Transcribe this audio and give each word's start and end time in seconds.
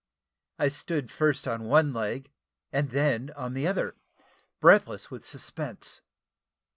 I 0.57 0.69
stood 0.69 1.11
first 1.11 1.47
on 1.47 1.65
one 1.65 1.93
leg, 1.93 2.31
and 2.73 2.89
then 2.89 3.29
on 3.35 3.53
the 3.53 3.67
other, 3.67 3.95
breathless 4.59 5.11
with 5.11 5.23
suspense. 5.23 6.01